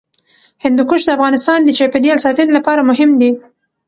هندوکش 0.63 1.01
د 1.05 1.09
افغانستان 1.17 1.59
د 1.63 1.69
چاپیریال 1.77 2.19
ساتنې 2.25 2.51
لپاره 2.57 2.87
مهم 2.89 3.11
دي. 3.21 3.31